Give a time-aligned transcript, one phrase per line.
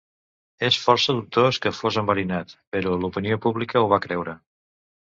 [0.69, 4.39] És força dubtós que fos enverinat, però l'opinió pública ho va creure.